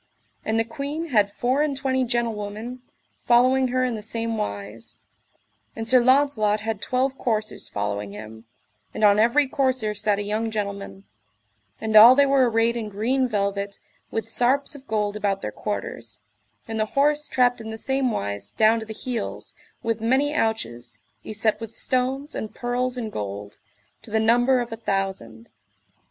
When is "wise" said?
4.35-4.97, 18.09-18.49